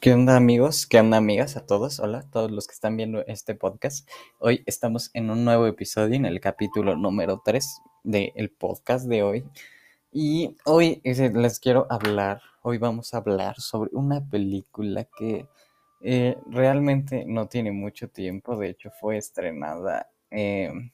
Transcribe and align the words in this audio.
¿Qué 0.00 0.14
onda 0.14 0.34
amigos? 0.34 0.86
¿Qué 0.86 0.98
onda 0.98 1.18
amigas? 1.18 1.58
A 1.58 1.66
todos, 1.66 2.00
hola, 2.00 2.24
todos 2.30 2.50
los 2.50 2.66
que 2.66 2.72
están 2.72 2.96
viendo 2.96 3.22
este 3.26 3.54
podcast. 3.54 4.08
Hoy 4.38 4.62
estamos 4.64 5.10
en 5.12 5.28
un 5.28 5.44
nuevo 5.44 5.66
episodio, 5.66 6.14
en 6.14 6.24
el 6.24 6.40
capítulo 6.40 6.96
número 6.96 7.42
3 7.44 7.82
del 8.04 8.50
podcast 8.50 9.06
de 9.08 9.22
hoy. 9.22 9.44
Y 10.10 10.56
hoy 10.64 11.02
les 11.04 11.60
quiero 11.60 11.86
hablar, 11.90 12.40
hoy 12.62 12.78
vamos 12.78 13.12
a 13.12 13.18
hablar 13.18 13.60
sobre 13.60 13.90
una 13.92 14.26
película 14.26 15.06
que 15.18 15.46
eh, 16.00 16.38
realmente 16.46 17.26
no 17.26 17.48
tiene 17.48 17.70
mucho 17.70 18.08
tiempo, 18.08 18.56
de 18.56 18.70
hecho 18.70 18.90
fue 18.98 19.18
estrenada 19.18 20.10
em, 20.30 20.92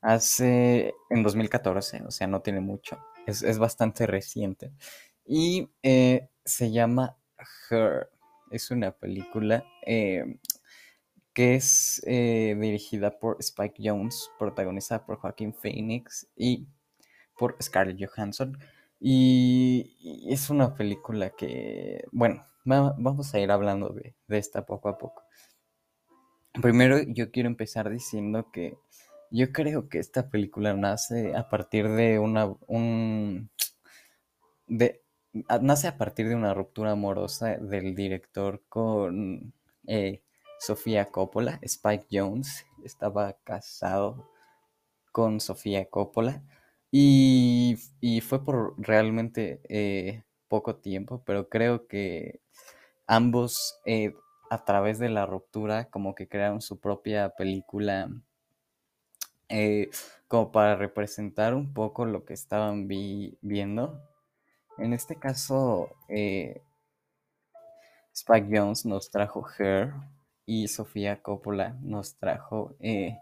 hace 0.00 0.94
en 1.10 1.22
2014, 1.22 2.04
o 2.06 2.10
sea, 2.10 2.26
no 2.26 2.40
tiene 2.40 2.60
mucho, 2.60 2.98
es, 3.26 3.58
bastante 3.58 4.06
reciente. 4.06 4.72
Y 5.26 5.68
eh, 5.82 6.30
se 6.42 6.70
llama 6.70 7.18
Her. 7.70 8.10
Es 8.50 8.70
una 8.70 8.92
película 8.92 9.64
eh, 9.86 10.38
que 11.34 11.54
es 11.54 12.02
eh, 12.06 12.56
dirigida 12.58 13.18
por 13.18 13.36
Spike 13.40 13.82
Jones, 13.84 14.30
protagonizada 14.38 15.04
por 15.04 15.18
Joaquin 15.18 15.54
Phoenix 15.54 16.28
y 16.34 16.66
por 17.38 17.56
Scarlett 17.62 17.98
Johansson. 18.00 18.58
Y, 19.00 20.26
es 20.32 20.50
una 20.50 20.74
película 20.74 21.30
que, 21.30 22.04
bueno, 22.10 22.44
vamos 22.64 23.34
a 23.34 23.38
ir 23.38 23.50
hablando 23.50 23.90
de, 23.90 24.14
de 24.26 24.38
esta 24.38 24.66
poco 24.66 24.88
a 24.88 24.98
poco. 24.98 25.22
Primero 26.60 26.98
yo 27.06 27.30
quiero 27.30 27.48
empezar 27.48 27.88
diciendo 27.90 28.50
que 28.50 28.76
yo 29.30 29.52
creo 29.52 29.88
que 29.88 29.98
esta 29.98 30.30
película 30.30 30.74
nace 30.74 31.36
a 31.36 31.48
partir 31.48 31.88
de 31.88 32.18
una, 32.18 32.46
un, 32.66 33.50
de, 34.66 35.02
nace 35.60 35.88
a 35.88 35.96
partir 35.96 36.28
de 36.28 36.34
una 36.34 36.54
ruptura 36.54 36.92
amorosa 36.92 37.56
del 37.56 37.94
director 37.94 38.62
con 38.68 39.52
eh, 39.86 40.22
Sofía 40.58 41.10
Coppola. 41.10 41.58
Spike 41.62 42.06
Jones 42.10 42.66
estaba 42.84 43.34
casado 43.44 44.28
con 45.12 45.40
Sofía 45.40 45.88
Coppola 45.88 46.42
y, 46.90 47.76
fue 48.26 48.44
por 48.44 48.74
realmente 48.78 49.60
eh, 49.68 50.24
poco 50.48 50.76
tiempo, 50.76 51.22
pero 51.24 51.48
creo 51.48 51.86
que 51.86 52.40
ambos 53.06 53.78
eh, 53.84 54.14
a 54.50 54.64
través 54.64 54.98
de 54.98 55.08
la 55.08 55.26
ruptura 55.26 55.90
como 55.90 56.14
que 56.14 56.28
crearon 56.28 56.60
su 56.60 56.80
propia 56.80 57.30
película 57.30 58.10
como 60.28 60.52
para 60.52 60.76
representar 60.76 61.54
un 61.54 61.72
poco 61.72 62.04
lo 62.04 62.24
que 62.26 62.34
estaban 62.34 62.86
viendo 62.86 64.07
en 64.78 64.92
este 64.92 65.16
caso, 65.16 65.90
eh, 66.08 66.62
Spike 68.12 68.48
Jones 68.50 68.84
nos 68.84 69.10
trajo 69.10 69.46
Her 69.58 69.92
y 70.46 70.68
Sofía 70.68 71.22
Coppola 71.22 71.76
nos 71.82 72.16
trajo 72.16 72.74
eh, 72.80 73.18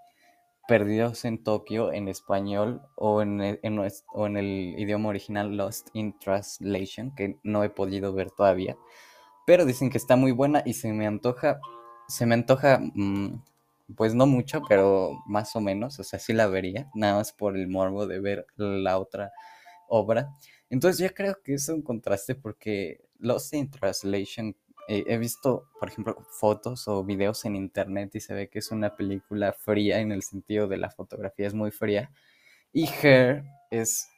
Perdidos 0.69 1.25
en 1.25 1.43
Tokio 1.45 1.93
en 1.93 2.09
español 2.09 2.83
o 2.97 3.23
en, 3.23 3.41
el, 3.41 3.61
o 4.13 4.27
en 4.27 4.37
el 4.37 4.75
idioma 4.79 5.11
original 5.11 5.57
Lost 5.57 5.89
in 5.93 6.19
Translation, 6.19 7.15
que 7.15 7.39
no 7.45 7.63
he 7.63 7.69
podido 7.69 8.13
ver 8.13 8.31
todavía. 8.31 8.77
Pero 9.47 9.65
dicen 9.65 9.91
que 9.91 9.99
está 9.99 10.17
muy 10.17 10.33
buena 10.33 10.63
y 10.67 10.73
se 10.73 10.93
me 10.93 11.07
antoja, 11.07 11.61
se 12.09 12.27
me 12.27 12.35
antoja, 12.35 12.81
mm, 12.95 13.43
pues 13.97 14.15
no 14.15 14.27
mucho, 14.27 14.63
pero 14.69 15.23
más 15.27 15.55
o 15.55 15.61
menos, 15.61 16.01
o 16.01 16.05
sea, 16.05 16.19
sí 16.19 16.33
la 16.33 16.49
vería, 16.49 16.91
nada 16.95 17.15
más 17.15 17.33
por 17.33 17.57
el 17.57 17.69
morbo 17.69 18.07
de 18.07 18.19
ver 18.19 18.47
la 18.57 18.99
otra 18.99 19.33
obra. 19.89 20.31
Entonces 20.71 21.01
yo 21.09 21.15
creo 21.15 21.37
que 21.43 21.55
es 21.55 21.69
un 21.69 21.83
contraste 21.83 22.35
porque 22.35 23.01
Lost 23.19 23.55
in 23.55 23.71
Translation, 23.71 24.57
eh, 24.89 25.05
he 25.07 25.19
visto, 25.19 25.69
por 25.79 25.89
ejemplo, 25.89 26.17
fotos 26.31 26.87
o 26.89 27.05
videos 27.05 27.45
en 27.45 27.57
internet 27.57 28.15
y 28.15 28.21
se 28.21 28.35
ve 28.35 28.49
que 28.49 28.61
es 28.61 28.71
una 28.71 28.97
película 28.97 29.53
fría 29.53 30.01
en 30.01 30.13
el 30.13 30.23
sentido 30.23 30.69
de 30.69 30.77
la 30.77 30.91
fotografía 30.91 31.47
es 31.47 31.55
muy 31.55 31.71
fría. 31.71 32.11
Y 32.73 32.89
Her 33.03 33.45
es 33.71 34.09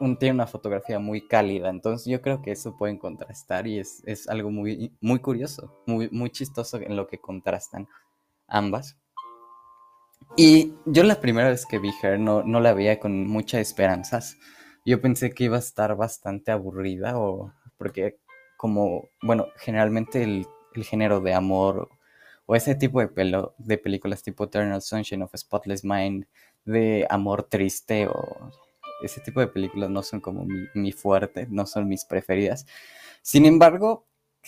un, 0.00 0.16
tiene 0.18 0.34
una 0.34 0.46
fotografía 0.46 0.98
muy 0.98 1.26
cálida, 1.26 1.68
entonces 1.70 2.06
yo 2.06 2.22
creo 2.22 2.40
que 2.40 2.52
eso 2.52 2.76
pueden 2.76 2.98
contrastar 2.98 3.66
y 3.66 3.78
es, 3.80 4.28
algo 4.28 4.50
muy, 4.50 4.92
muy 5.00 5.18
curioso, 5.18 5.82
muy, 5.86 6.08
muy 6.10 6.30
chistoso 6.30 6.78
en 6.78 6.96
lo 6.96 7.06
que 7.08 7.18
contrastan 7.18 7.88
ambas. 8.46 8.96
Y 10.36 10.74
yo 10.86 11.02
la 11.02 11.20
primera 11.20 11.48
vez 11.48 11.66
que 11.66 11.78
vi 11.78 11.90
Her 12.02 12.18
no, 12.18 12.42
no 12.44 12.60
la 12.60 12.74
veía 12.74 13.00
con 13.00 13.26
muchas 13.26 13.60
esperanzas 13.60 14.36
yo 14.88 15.00
pensé 15.00 15.30
que 15.30 15.44
iba 15.44 15.56
a 15.56 15.60
estar 15.60 15.94
bastante 15.96 16.50
aburrida 16.50 17.18
o 17.18 17.52
porque 17.76 18.18
como, 18.56 19.08
bueno, 19.22 19.46
generalmente 19.56 20.22
el, 20.22 20.46
género 20.82 21.20
de 21.20 21.34
amor 21.34 21.88
o 22.46 22.54
ese 22.54 22.76
tipo 22.76 23.00
de, 23.00 23.08
pelo, 23.08 23.52
de 23.58 23.78
películas 23.78 24.22
tipo 24.22 24.44
Eternal 24.44 24.80
Sunshine 24.80 25.22
of 25.22 25.34
a 25.34 25.36
Spotless 25.36 25.84
Mind, 25.84 26.24
de 26.64 27.04
amor 27.10 27.42
triste 27.42 28.06
o 28.06 28.52
ese 29.02 29.20
tipo 29.20 29.40
de 29.40 29.48
películas 29.48 29.90
no 29.90 30.04
son 30.04 30.20
como 30.20 30.44
mi, 30.44 30.68
mi 30.74 30.92
fuerte, 30.92 31.48
no 31.50 31.66
son 31.66 31.88
mis 31.88 32.04
preferidas. 32.04 32.64
Sin 33.22 33.44
embargo, 33.44 34.06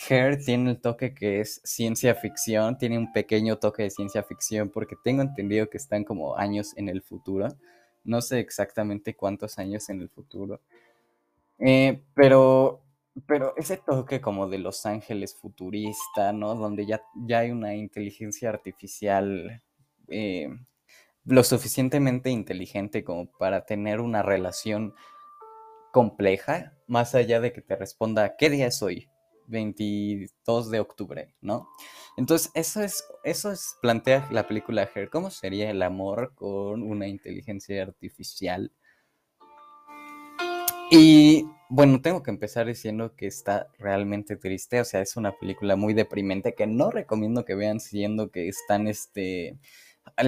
Hair 0.09 0.43
tiene 0.43 0.71
el 0.71 0.81
toque 0.81 1.13
que 1.13 1.41
es 1.41 1.61
ciencia 1.65 2.15
ficción, 2.15 2.77
tiene 2.77 2.97
un 2.97 3.11
pequeño 3.11 3.57
toque 3.57 3.83
de 3.83 3.89
ciencia 3.89 4.23
ficción 4.23 4.69
porque 4.69 4.95
tengo 5.03 5.21
entendido 5.21 5.69
que 5.69 5.77
están 5.77 6.03
como 6.05 6.37
años 6.37 6.73
en 6.77 6.87
el 6.87 7.01
futuro. 7.01 7.49
No 8.03 8.21
sé 8.21 8.39
exactamente 8.39 9.15
cuántos 9.15 9.59
años 9.59 9.89
en 9.89 10.01
el 10.01 10.09
futuro. 10.09 10.61
Eh, 11.59 12.01
pero, 12.15 12.81
pero 13.27 13.55
ese 13.57 13.77
toque 13.77 14.21
como 14.21 14.49
de 14.49 14.59
Los 14.59 14.85
Ángeles 14.85 15.35
futurista, 15.35 16.33
¿no? 16.33 16.55
Donde 16.55 16.85
ya, 16.85 17.01
ya 17.27 17.39
hay 17.39 17.51
una 17.51 17.75
inteligencia 17.75 18.49
artificial 18.49 19.61
eh, 20.07 20.49
lo 21.25 21.43
suficientemente 21.43 22.29
inteligente 22.31 23.03
como 23.03 23.31
para 23.31 23.65
tener 23.65 23.99
una 24.01 24.23
relación 24.23 24.95
compleja, 25.91 26.73
más 26.87 27.15
allá 27.15 27.39
de 27.41 27.53
que 27.53 27.61
te 27.61 27.75
responda, 27.75 28.35
¿qué 28.37 28.49
día 28.49 28.67
es 28.67 28.81
hoy? 28.81 29.10
22 29.51 30.71
de 30.71 30.79
octubre, 30.79 31.35
¿no? 31.41 31.67
Entonces, 32.17 32.51
eso 32.55 32.81
es, 32.81 33.03
eso 33.23 33.51
es, 33.51 33.75
plantea 33.81 34.27
la 34.31 34.47
película 34.47 34.89
Her, 34.93 35.09
¿cómo 35.09 35.29
sería 35.29 35.69
el 35.69 35.81
amor 35.81 36.33
con 36.35 36.83
una 36.83 37.07
inteligencia 37.07 37.83
artificial? 37.83 38.71
Y 40.93 41.45
bueno, 41.69 42.01
tengo 42.01 42.21
que 42.21 42.31
empezar 42.31 42.67
diciendo 42.67 43.15
que 43.15 43.27
está 43.27 43.67
realmente 43.79 44.35
triste, 44.35 44.81
o 44.81 44.85
sea, 44.85 45.01
es 45.01 45.15
una 45.15 45.31
película 45.31 45.77
muy 45.77 45.93
deprimente 45.93 46.53
que 46.53 46.67
no 46.67 46.91
recomiendo 46.91 47.45
que 47.45 47.55
vean 47.55 47.79
siendo 47.79 48.29
que 48.29 48.49
están, 48.49 48.87
este, 48.87 49.57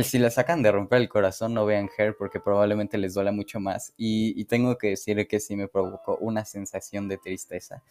si 0.04 0.20
la 0.20 0.30
sacan 0.30 0.64
de 0.64 0.72
romper 0.72 1.02
el 1.02 1.10
corazón, 1.10 1.54
no 1.54 1.66
vean 1.66 1.90
Her 1.98 2.16
porque 2.18 2.40
probablemente 2.40 2.98
les 2.98 3.14
duela 3.14 3.34
mucho 3.34 3.60
más. 3.60 3.94
Y, 3.98 4.40
y 4.40 4.46
tengo 4.46 4.78
que 4.78 4.90
decir 4.90 5.28
que 5.28 5.42
sí 5.42 5.58
me 5.58 5.68
provocó 5.68 6.18
una 6.22 6.46
sensación 6.46 7.10
de 7.10 7.18
tristeza 7.18 7.84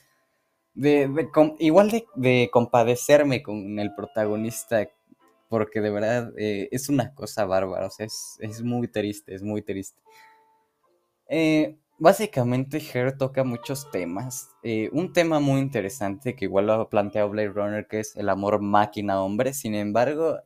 de, 0.75 1.29
igual 1.59 1.91
de, 2.15 2.51
compadecerme 2.53 3.43
con 3.43 3.79
el 3.79 3.95
protagonista, 3.95 4.89
porque 5.49 5.81
de 5.81 5.91
verdad 5.91 6.33
eh, 6.39 6.69
es 6.73 6.89
una 6.89 7.15
cosa 7.15 7.45
bárbara, 7.45 7.87
o 7.87 7.91
sea, 7.91 8.07
es, 8.07 8.63
muy 8.63 8.89
triste, 8.89 9.35
es 9.35 9.43
muy 9.43 9.63
triste. 9.63 10.01
Eh, 11.29 11.77
básicamente, 11.99 12.79
Her 12.79 13.17
toca 13.17 13.45
muchos 13.45 13.91
temas. 13.91 14.49
Eh, 14.63 14.89
un 14.93 15.13
tema 15.13 15.41
muy 15.41 15.61
interesante 15.61 16.35
que 16.35 16.47
igual 16.47 16.67
lo 16.67 16.73
ha 16.75 16.91
planteado 16.91 17.31
Blade 17.31 17.49
Runner, 17.49 17.87
que 17.87 18.01
es 18.01 18.17
el 18.17 18.29
amor 18.29 18.61
máquina-hombre. 18.61 19.53
Sin 19.55 19.75
embargo, 19.75 20.39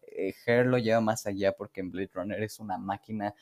Her 0.46 0.66
lo 0.66 0.78
lleva 0.78 1.00
más 1.00 1.26
allá 1.26 1.52
porque 1.52 1.80
en 1.80 1.90
Blade 1.90 2.10
Runner 2.12 2.42
es 2.42 2.58
una 2.58 2.78
máquina 2.78 3.34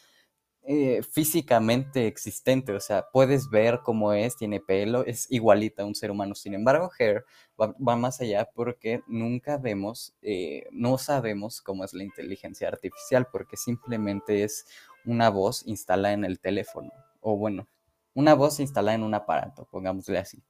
eh, 0.67 1.03
físicamente 1.03 2.07
existente, 2.07 2.73
o 2.73 2.81
sea, 2.81 3.07
puedes 3.13 3.51
ver 3.51 3.81
cómo 3.85 4.15
es, 4.15 4.35
tiene 4.37 4.61
pelo, 4.61 5.05
es 5.05 5.31
igualita 5.31 5.83
a 5.83 5.87
un 5.87 5.95
ser 5.95 6.11
humano. 6.11 6.35
Sin 6.35 6.55
embargo, 6.55 6.91
Hair 6.99 7.27
va, 7.61 7.97
más 7.97 8.23
allá 8.23 8.49
porque 8.55 9.03
nunca 9.07 9.59
vemos, 9.59 10.15
eh, 10.23 10.67
no 10.73 10.97
sabemos 10.97 11.61
cómo 11.61 11.85
es 11.85 11.93
la 11.93 12.03
inteligencia 12.03 12.69
artificial, 12.69 13.29
porque 13.31 13.59
simplemente 13.59 14.43
es 14.43 14.65
una 15.05 15.29
voz 15.29 15.67
instalada 15.67 16.15
en 16.15 16.25
el 16.25 16.41
teléfono, 16.41 16.91
o 17.21 17.37
bueno, 17.37 17.69
una 18.15 18.33
voz 18.33 18.59
instalada 18.59 18.95
en 18.95 19.03
un 19.03 19.13
aparato, 19.13 19.69
pongámosle 19.71 20.17
así. 20.17 20.43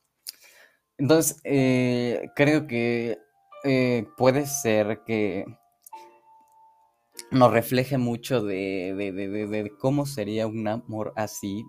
Entonces, 0.97 1.41
eh, 1.43 2.31
creo 2.37 2.69
que 2.69 3.19
puede 4.17 4.47
ser 4.47 5.03
que 5.05 5.45
nos 7.31 7.53
refleje 7.53 7.99
mucho 7.99 8.43
de, 8.43 9.73
cómo 9.79 10.06
sería 10.06 10.47
un 10.47 10.67
amor 10.69 11.12
así 11.17 11.65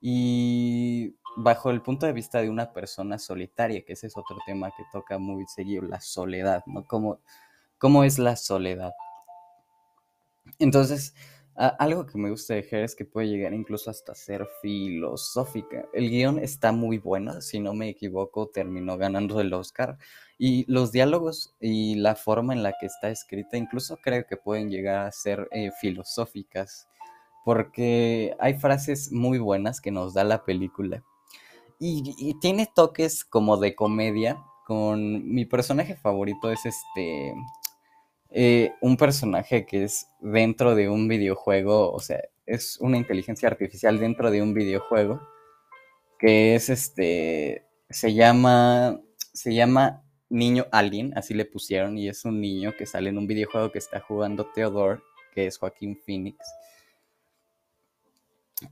y 0.00 1.14
bajo 1.36 1.70
el 1.70 1.82
punto 1.82 2.06
de 2.06 2.12
vista 2.12 2.40
de 2.40 2.50
una 2.50 2.72
persona 2.72 3.18
solitaria, 3.18 3.84
que 3.84 3.92
ese 3.94 4.06
es 4.06 4.16
otro 4.16 4.36
tema 4.46 4.70
que 4.76 4.84
toca 4.92 5.18
muy 5.18 5.46
seguido, 5.46 5.82
la 5.82 6.00
soledad, 6.00 6.62
¿no? 6.66 6.84
¿Cómo, 6.84 7.20
cómo 7.78 8.04
es 8.04 8.18
la 8.18 8.36
soledad? 8.36 8.92
Entonces, 10.58 11.14
algo 11.56 12.06
que 12.06 12.18
me 12.18 12.30
gusta 12.30 12.54
de 12.54 12.66
es 12.70 12.94
que 12.94 13.04
puede 13.04 13.28
llegar 13.28 13.52
incluso 13.52 13.90
hasta 13.90 14.14
ser 14.14 14.48
filosófica. 14.62 15.86
El 15.92 16.10
guion 16.10 16.38
está 16.38 16.72
muy 16.72 16.98
bueno, 16.98 17.40
si 17.40 17.60
no 17.60 17.74
me 17.74 17.88
equivoco, 17.88 18.48
terminó 18.48 18.96
ganando 18.96 19.40
el 19.40 19.52
Oscar. 19.52 19.98
Y 20.38 20.64
los 20.70 20.92
diálogos 20.92 21.54
y 21.60 21.96
la 21.96 22.16
forma 22.16 22.52
en 22.52 22.62
la 22.62 22.74
que 22.80 22.86
está 22.86 23.10
escrita, 23.10 23.56
incluso 23.56 23.98
creo 24.02 24.26
que 24.26 24.36
pueden 24.36 24.70
llegar 24.70 25.06
a 25.06 25.12
ser 25.12 25.48
eh, 25.52 25.70
filosóficas, 25.80 26.88
porque 27.44 28.34
hay 28.40 28.54
frases 28.54 29.12
muy 29.12 29.38
buenas 29.38 29.80
que 29.80 29.90
nos 29.90 30.14
da 30.14 30.24
la 30.24 30.44
película. 30.44 31.04
Y, 31.78 32.34
tiene 32.40 32.70
toques 32.72 33.24
como 33.24 33.56
de 33.56 33.74
comedia, 33.74 34.42
con 34.66 35.28
mi 35.34 35.44
personaje 35.44 35.96
favorito 35.96 36.50
es 36.50 36.64
este 36.64 37.34
eh, 38.34 38.72
un 38.80 38.96
personaje 38.96 39.66
que 39.66 39.84
es 39.84 40.08
dentro 40.20 40.74
de 40.74 40.88
un 40.88 41.08
videojuego, 41.08 41.92
o 41.92 42.00
sea, 42.00 42.22
es 42.46 42.78
una 42.80 42.96
inteligencia 42.96 43.48
artificial 43.48 43.98
dentro 43.98 44.30
de 44.30 44.42
un 44.42 44.54
videojuego, 44.54 45.20
que 46.18 46.54
es 46.54 46.68
este, 46.68 47.66
se 47.90 48.14
llama, 48.14 49.00
se 49.32 49.54
llama 49.54 50.02
Niño 50.30 50.66
Alien, 50.72 51.12
así 51.16 51.34
le 51.34 51.44
pusieron, 51.44 51.98
y 51.98 52.08
es 52.08 52.24
un 52.24 52.40
niño 52.40 52.72
que 52.76 52.86
sale 52.86 53.10
en 53.10 53.18
un 53.18 53.26
videojuego 53.26 53.70
que 53.70 53.78
está 53.78 54.00
jugando 54.00 54.50
Theodore, 54.54 55.00
que 55.34 55.46
es 55.46 55.58
Joaquín 55.58 55.98
Phoenix. 56.04 56.38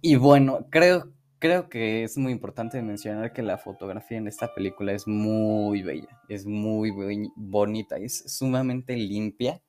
Y 0.00 0.16
bueno, 0.16 0.66
creo, 0.70 1.12
creo 1.40 1.68
que 1.68 2.04
es 2.04 2.16
muy 2.18 2.32
importante 2.32 2.80
mencionar 2.82 3.32
que 3.32 3.42
la 3.42 3.58
fotografía 3.58 4.18
en 4.18 4.28
esta 4.28 4.54
película 4.54 4.92
es 4.92 5.08
muy 5.08 5.82
bella, 5.82 6.20
es 6.28 6.46
muy 6.46 6.92
bonita, 7.34 7.96
es 7.96 8.22
sumamente 8.26 8.96
limpia. 8.96 9.60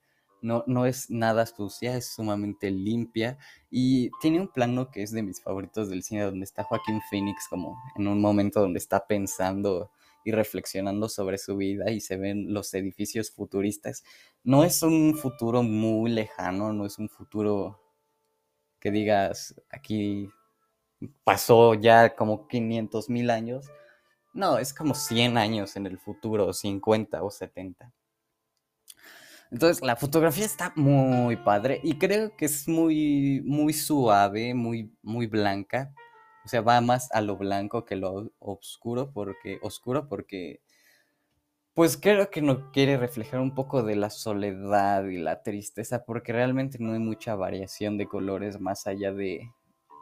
No, 0.44 0.64
no 0.66 0.88
es 0.88 1.12
nada 1.12 1.46
sucia, 1.46 1.96
es 1.96 2.08
sumamente 2.16 2.72
limpia 2.72 3.38
y 3.70 4.10
tiene 4.22 4.42
un 4.42 4.48
plano 4.48 4.90
que 4.90 5.04
es 5.04 5.12
de 5.12 5.22
mis 5.22 5.40
favoritos 5.40 5.88
del 5.88 6.02
cine, 6.02 6.24
donde 6.24 6.46
está 6.46 6.64
Joaquín 6.64 7.00
Phoenix 7.12 7.48
como 7.48 7.78
en 7.96 8.08
un 8.08 8.20
momento 8.20 8.60
donde 8.60 8.80
está 8.80 9.06
pensando 9.06 9.92
y 10.26 10.32
reflexionando 10.32 11.10
sobre 11.10 11.38
su 11.38 11.58
vida 11.58 11.92
y 11.92 12.02
se 12.02 12.18
ven 12.18 12.54
los 12.54 12.74
edificios 12.74 13.30
futuristas. 13.30 14.04
No 14.44 14.64
es 14.64 14.82
un 14.82 15.16
futuro 15.16 15.62
muy 15.62 16.10
lejano, 16.10 16.74
no 16.74 16.88
es 16.88 16.98
un 16.98 17.08
futuro 17.08 17.80
que 18.80 18.90
digas 18.90 19.54
aquí 19.70 20.28
pasó 21.24 21.74
ya 21.74 22.16
como 22.16 22.48
500 22.48 23.10
mil 23.10 23.30
años. 23.30 23.70
No, 24.34 24.58
es 24.58 24.74
como 24.74 24.94
100 24.94 25.38
años 25.38 25.76
en 25.76 25.86
el 25.86 25.98
futuro, 26.00 26.54
50 26.54 27.24
o 27.24 27.32
70. 27.32 27.92
Entonces, 29.52 29.84
la 29.84 29.98
fotografía 29.98 30.46
está 30.46 30.72
muy 30.78 31.36
padre 31.36 31.82
y 31.84 31.98
creo 31.98 32.36
que 32.38 32.46
es 32.46 32.70
muy, 32.70 33.42
muy 33.46 33.74
suave, 33.74 34.54
muy, 34.54 34.96
muy 35.02 35.28
blanca. 35.28 35.94
O 36.46 36.48
sea, 36.48 36.62
va 36.62 36.80
más 36.82 37.12
a 37.12 37.22
lo 37.22 37.36
blanco 37.38 37.86
que 37.86 37.98
lo 37.98 38.32
oscuro, 38.40 39.12
porque, 39.12 39.60
oscuro 39.62 40.08
porque, 40.08 40.62
pues 41.74 41.98
creo 41.98 42.30
que 42.32 42.42
no 42.42 42.72
quiere 42.72 42.98
reflejar 42.98 43.42
un 43.42 43.54
poco 43.54 43.84
de 43.84 43.96
la 43.98 44.10
soledad 44.10 45.06
y 45.06 45.18
la 45.18 45.44
tristeza, 45.44 46.06
porque 46.06 46.34
realmente 46.34 46.78
no 46.80 46.94
hay 46.94 47.00
mucha 47.00 47.36
variación 47.36 47.98
de 47.98 48.08
colores 48.08 48.60
más 48.60 48.88
allá 48.88 49.12
de, 49.14 49.52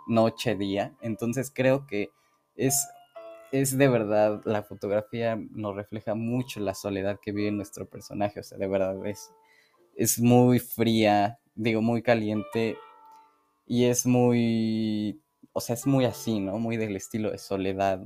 noche, 0.09 0.55
día. 0.55 0.95
Entonces 1.01 1.51
creo 1.53 1.85
que 1.87 2.11
es, 2.55 2.87
es 3.51 3.77
de 3.77 3.87
verdad, 3.87 4.41
la 4.45 4.63
fotografía 4.63 5.37
nos 5.51 5.75
refleja 5.75 6.15
mucho 6.15 6.59
la 6.59 6.73
soledad 6.73 7.19
que 7.21 7.31
vive 7.31 7.51
nuestro 7.51 7.87
personaje. 7.89 8.41
O 8.41 8.43
sea, 8.43 8.57
de 8.57 8.67
verdad 8.67 9.05
es, 9.05 9.31
es 9.95 10.19
muy 10.19 10.59
fría, 10.59 11.39
digo, 11.55 11.81
muy 11.81 12.01
caliente 12.01 12.77
y 13.65 13.85
es 13.85 14.05
muy, 14.05 15.21
o 15.53 15.61
sea, 15.61 15.75
es 15.75 15.85
muy 15.87 16.05
así, 16.05 16.39
¿no? 16.39 16.59
Muy 16.59 16.77
del 16.77 16.95
estilo 16.95 17.31
de 17.31 17.37
soledad. 17.37 18.01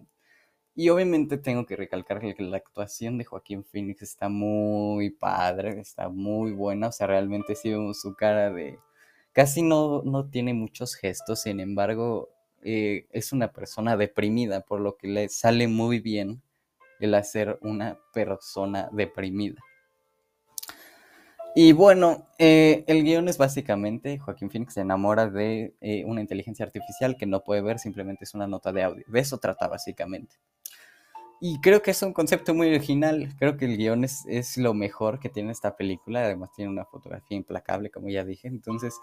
Y 0.75 0.89
obviamente 0.89 1.37
tengo 1.37 1.65
que 1.65 1.75
recalcar 1.75 2.19
que 2.19 2.35
la 2.39 2.57
actuación 2.57 3.17
de 3.17 3.25
Joaquín 3.25 3.63
Phoenix 3.63 4.01
está 4.01 4.27
muy 4.27 5.11
padre, 5.11 5.79
está 5.79 6.09
muy 6.09 6.51
buena, 6.51 6.87
o 6.87 6.91
sea, 6.91 7.07
realmente 7.07 7.55
sí 7.55 7.69
vemos 7.69 8.01
su 8.01 8.15
cara 8.15 8.51
de, 8.51 8.79
Casi 9.33 9.63
no, 9.63 10.03
no 10.03 10.29
tiene 10.29 10.53
muchos 10.53 10.95
gestos, 10.95 11.41
sin 11.41 11.59
embargo, 11.59 12.29
eh, 12.61 13.07
es 13.11 13.33
una 13.33 13.51
persona 13.51 13.97
deprimida, 13.97 14.61
por 14.61 14.79
lo 14.79 14.95
que 14.95 15.07
le 15.07 15.27
sale 15.29 15.67
muy 15.67 15.99
bien 15.99 16.41
el 16.99 17.15
hacer 17.15 17.57
una 17.61 17.97
persona 18.13 18.89
deprimida. 18.91 19.59
Y 21.55 21.71
bueno, 21.71 22.27
eh, 22.39 22.83
el 22.87 23.03
guion 23.03 23.27
es 23.27 23.37
básicamente, 23.37 24.17
Joaquín 24.17 24.49
Phoenix 24.49 24.73
se 24.73 24.81
enamora 24.81 25.29
de 25.29 25.75
eh, 25.81 26.03
una 26.05 26.21
inteligencia 26.21 26.65
artificial 26.65 27.15
que 27.15 27.27
no 27.27 27.43
puede 27.43 27.61
ver, 27.61 27.77
simplemente 27.77 28.23
es 28.23 28.33
una 28.33 28.47
nota 28.47 28.71
de 28.71 28.83
audio. 28.83 29.03
De 29.07 29.19
eso 29.19 29.37
trata 29.37 29.67
básicamente. 29.67 30.35
Y 31.45 31.59
creo 31.59 31.81
que 31.81 31.91
es 31.91 32.01
un 32.01 32.13
concepto 32.13 32.53
muy 32.53 32.69
original, 32.69 33.35
creo 33.37 33.57
que 33.57 33.65
el 33.65 33.75
guion 33.75 34.05
es, 34.05 34.23
es 34.27 34.57
lo 34.57 34.73
mejor 34.73 35.19
que 35.19 35.27
tiene 35.27 35.51
esta 35.51 35.75
película, 35.75 36.23
además 36.23 36.51
tiene 36.55 36.71
una 36.71 36.85
fotografía 36.85 37.35
implacable, 37.35 37.91
como 37.91 38.07
ya 38.07 38.23
dije, 38.23 38.47
entonces 38.47 38.97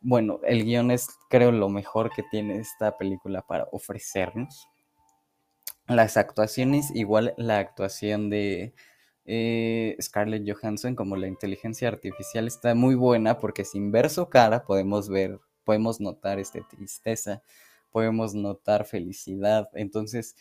bueno, 0.00 0.40
el 0.42 0.64
guion 0.64 0.90
es 0.90 1.06
creo 1.28 1.52
lo 1.52 1.68
mejor 1.68 2.10
que 2.10 2.24
tiene 2.24 2.58
esta 2.58 2.98
película 2.98 3.42
para 3.42 3.68
ofrecernos. 3.70 4.66
Las 5.86 6.16
actuaciones, 6.16 6.90
igual 6.92 7.34
la 7.36 7.58
actuación 7.58 8.30
de 8.30 8.74
eh, 9.24 9.96
Scarlett 10.02 10.42
Johansson 10.50 10.96
como 10.96 11.14
la 11.14 11.28
inteligencia 11.28 11.86
artificial 11.86 12.48
está 12.48 12.74
muy 12.74 12.96
buena 12.96 13.38
porque 13.38 13.64
sin 13.64 13.92
ver 13.92 14.10
su 14.10 14.28
cara 14.28 14.64
podemos 14.64 15.08
ver, 15.08 15.38
podemos 15.62 16.00
notar 16.00 16.40
esta 16.40 16.66
tristeza, 16.66 17.44
podemos 17.92 18.34
notar 18.34 18.86
felicidad. 18.86 19.68
Entonces, 19.74 20.34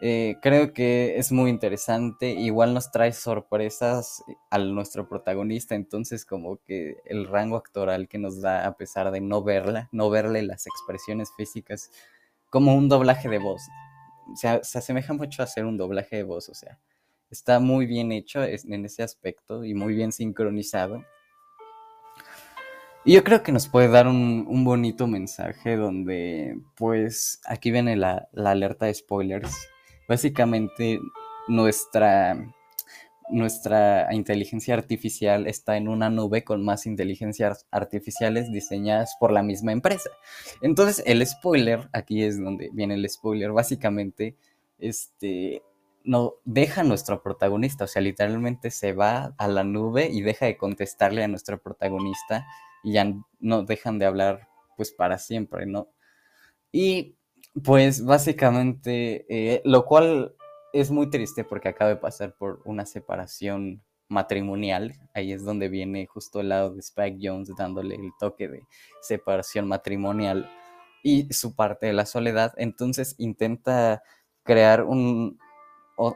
eh, 0.00 0.36
creo 0.42 0.72
que 0.72 1.18
es 1.18 1.32
muy 1.32 1.50
interesante. 1.50 2.30
Igual 2.30 2.74
nos 2.74 2.90
trae 2.90 3.12
sorpresas 3.12 4.22
a 4.50 4.58
nuestro 4.58 5.08
protagonista. 5.08 5.74
Entonces, 5.74 6.24
como 6.24 6.58
que 6.64 6.96
el 7.06 7.26
rango 7.26 7.56
actoral 7.56 8.08
que 8.08 8.18
nos 8.18 8.40
da, 8.40 8.66
a 8.66 8.76
pesar 8.76 9.10
de 9.10 9.20
no 9.20 9.42
verla, 9.42 9.88
no 9.92 10.10
verle 10.10 10.42
las 10.42 10.66
expresiones 10.66 11.30
físicas, 11.36 11.90
como 12.50 12.74
un 12.74 12.88
doblaje 12.88 13.28
de 13.28 13.38
voz. 13.38 13.62
O 14.32 14.36
sea, 14.36 14.62
se 14.64 14.78
asemeja 14.78 15.12
mucho 15.12 15.42
a 15.42 15.44
hacer 15.44 15.64
un 15.64 15.76
doblaje 15.76 16.16
de 16.16 16.22
voz. 16.24 16.48
O 16.48 16.54
sea, 16.54 16.78
está 17.30 17.60
muy 17.60 17.86
bien 17.86 18.12
hecho 18.12 18.42
en 18.44 18.84
ese 18.84 19.02
aspecto 19.02 19.64
y 19.64 19.74
muy 19.74 19.94
bien 19.94 20.12
sincronizado. 20.12 21.04
Y 23.06 23.14
yo 23.14 23.22
creo 23.22 23.42
que 23.42 23.52
nos 23.52 23.68
puede 23.68 23.88
dar 23.88 24.06
un, 24.08 24.64
bonito 24.64 25.06
mensaje 25.06 25.76
donde, 25.76 26.58
pues, 26.74 27.40
aquí 27.44 27.70
viene 27.70 27.96
la, 27.96 28.28
la 28.32 28.52
alerta 28.52 28.86
de 28.86 28.94
spoilers 28.94 29.54
Básicamente 30.08 31.00
nuestra, 31.48 32.36
nuestra 33.30 34.12
inteligencia 34.14 34.74
artificial 34.74 35.46
está 35.46 35.76
en 35.76 35.88
una 35.88 36.10
nube 36.10 36.44
con 36.44 36.64
más 36.64 36.86
inteligencias 36.86 37.66
artificiales 37.70 38.52
diseñadas 38.52 39.16
por 39.18 39.32
la 39.32 39.42
misma 39.42 39.72
empresa. 39.72 40.10
Entonces, 40.60 41.02
el 41.06 41.26
spoiler, 41.26 41.88
aquí 41.92 42.22
es 42.22 42.42
donde 42.42 42.70
viene 42.72 42.94
el 42.94 43.08
spoiler, 43.08 43.52
básicamente, 43.52 44.36
este, 44.78 45.62
no 46.04 46.34
deja 46.44 46.82
a 46.82 46.84
nuestro 46.84 47.22
protagonista, 47.22 47.84
o 47.84 47.88
sea, 47.88 48.02
literalmente 48.02 48.70
se 48.70 48.92
va 48.92 49.34
a 49.38 49.48
la 49.48 49.64
nube 49.64 50.08
y 50.12 50.20
deja 50.20 50.46
de 50.46 50.56
contestarle 50.56 51.24
a 51.24 51.28
nuestro 51.28 51.60
protagonista 51.60 52.46
y 52.82 52.92
ya 52.92 53.12
no 53.40 53.62
dejan 53.62 53.98
de 53.98 54.06
hablar 54.06 54.48
pues 54.76 54.92
para 54.92 55.18
siempre, 55.18 55.66
¿no? 55.66 55.88
Y 56.70 57.16
pues 57.62 58.04
básicamente, 58.04 59.26
eh, 59.28 59.62
lo 59.64 59.84
cual 59.84 60.34
es 60.72 60.90
muy 60.90 61.08
triste 61.08 61.44
porque 61.44 61.68
acaba 61.68 61.90
de 61.90 61.96
pasar 61.96 62.34
por 62.34 62.60
una 62.64 62.84
separación 62.84 63.82
matrimonial. 64.08 64.94
Ahí 65.14 65.32
es 65.32 65.44
donde 65.44 65.68
viene 65.68 66.06
justo 66.06 66.40
el 66.40 66.48
lado 66.48 66.74
de 66.74 66.80
Spike 66.80 67.18
Jones 67.22 67.50
dándole 67.56 67.94
el 67.94 68.10
toque 68.18 68.48
de 68.48 68.62
separación 69.02 69.68
matrimonial 69.68 70.50
y 71.02 71.32
su 71.32 71.54
parte 71.54 71.86
de 71.86 71.92
la 71.92 72.06
soledad. 72.06 72.54
Entonces 72.56 73.14
intenta 73.18 74.02
crear 74.42 74.82
un, 74.82 75.38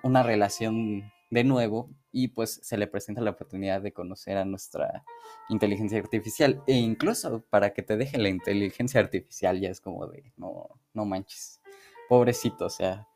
una 0.02 0.22
relación 0.22 1.12
de 1.30 1.44
nuevo 1.44 1.90
y 2.10 2.28
pues 2.28 2.60
se 2.62 2.78
le 2.78 2.86
presenta 2.86 3.20
la 3.20 3.30
oportunidad 3.30 3.82
de 3.82 3.92
conocer 3.92 4.38
a 4.38 4.44
nuestra 4.44 5.04
inteligencia 5.48 5.98
artificial 5.98 6.62
e 6.66 6.74
incluso 6.74 7.44
para 7.50 7.74
que 7.74 7.82
te 7.82 7.96
deje 7.96 8.18
la 8.18 8.30
inteligencia 8.30 9.00
artificial 9.00 9.60
ya 9.60 9.68
es 9.68 9.80
como 9.80 10.06
de 10.06 10.32
no, 10.36 10.68
no 10.98 11.04
manches, 11.04 11.60
pobrecito, 12.08 12.66
o 12.66 12.70
sea, 12.70 13.06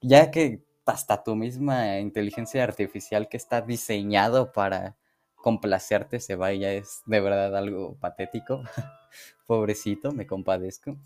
ya 0.00 0.30
que 0.30 0.64
hasta 0.86 1.22
tu 1.22 1.36
misma 1.36 1.98
inteligencia 1.98 2.64
artificial 2.64 3.28
que 3.28 3.36
está 3.36 3.60
diseñado 3.60 4.52
para 4.52 4.96
complacerte 5.36 6.18
se 6.18 6.34
vaya 6.34 6.72
es 6.72 7.02
de 7.04 7.20
verdad 7.20 7.54
algo 7.54 7.96
patético, 8.00 8.62
pobrecito, 9.46 10.12
me 10.12 10.26
compadezco. 10.26 10.96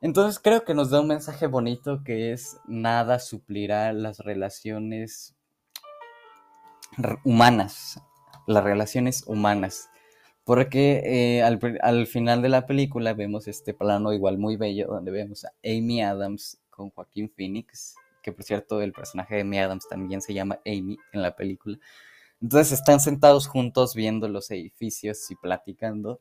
Entonces 0.00 0.38
creo 0.38 0.64
que 0.64 0.74
nos 0.74 0.90
da 0.90 1.00
un 1.00 1.08
mensaje 1.08 1.46
bonito 1.48 2.04
que 2.04 2.32
es 2.32 2.58
nada 2.68 3.18
suplirá 3.18 3.92
las 3.92 4.18
relaciones 4.20 5.34
humanas, 7.24 8.00
las 8.46 8.62
relaciones 8.62 9.24
humanas. 9.26 9.88
Porque 10.44 11.00
eh, 11.38 11.42
al, 11.42 11.58
al, 11.80 12.06
final 12.06 12.42
de 12.42 12.50
la 12.50 12.66
película 12.66 13.14
vemos 13.14 13.48
este 13.48 13.72
plano 13.72 14.12
igual 14.12 14.36
muy 14.36 14.56
bello 14.56 14.88
donde 14.88 15.10
vemos 15.10 15.46
a 15.46 15.52
Amy 15.64 16.02
Adams 16.02 16.58
con 16.68 16.90
Joaquín 16.90 17.30
Phoenix, 17.34 17.94
que 18.22 18.30
por 18.30 18.44
cierto 18.44 18.82
el 18.82 18.92
personaje 18.92 19.36
de 19.36 19.40
Amy 19.40 19.58
Adams 19.58 19.88
también 19.88 20.20
se 20.20 20.34
llama 20.34 20.60
Amy 20.66 20.98
en 21.12 21.22
la 21.22 21.34
película. 21.34 21.78
Entonces 22.42 22.72
están 22.72 23.00
sentados 23.00 23.46
juntos 23.46 23.94
viendo 23.94 24.28
los 24.28 24.50
edificios 24.50 25.30
y 25.30 25.36
platicando. 25.36 26.20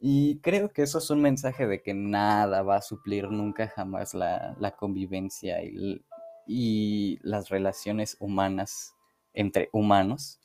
Y 0.00 0.40
creo 0.40 0.72
que 0.72 0.82
eso 0.82 0.98
es 0.98 1.08
un 1.10 1.20
mensaje 1.22 1.68
de 1.68 1.82
que 1.82 1.94
nada 1.94 2.62
va 2.62 2.78
a 2.78 2.82
suplir 2.82 3.30
nunca 3.30 3.68
jamás 3.68 4.14
la, 4.14 4.56
la 4.58 4.72
convivencia 4.72 5.62
y, 5.62 6.04
y 6.48 7.20
las 7.22 7.48
relaciones 7.50 8.16
humanas 8.18 8.96
entre 9.34 9.68
humanos. 9.72 10.40